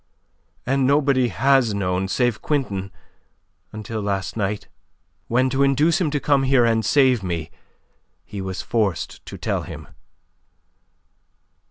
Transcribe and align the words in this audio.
And 0.65 0.87
nobody 0.87 1.27
has 1.27 1.75
known 1.75 2.07
save 2.07 2.41
Quintin 2.41 2.91
until 3.71 4.01
last 4.01 4.35
night, 4.35 4.67
when 5.27 5.47
to 5.51 5.61
induce 5.61 6.01
him 6.01 6.09
to 6.09 6.19
come 6.19 6.41
here 6.41 6.65
and 6.65 6.83
save 6.83 7.21
me 7.21 7.51
he 8.25 8.41
was 8.41 8.63
forced 8.63 9.23
to 9.27 9.37
tell 9.37 9.61
him." 9.61 9.87